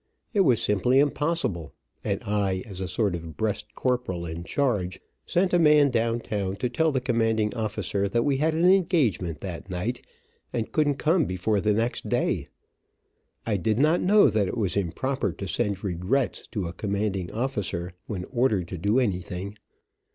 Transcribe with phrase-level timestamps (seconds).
[0.33, 5.53] It was simply impossible, and I, as a sort of breast corporal in charge, sent
[5.53, 9.69] a man down town to tell the commanding officer that we had an engagement that
[9.69, 10.01] night,
[10.51, 12.47] and couldn't come before the next day.
[13.45, 17.93] I did not know that it was improper to send regrets to a commanding officer
[18.07, 19.55] when ordered to do anything.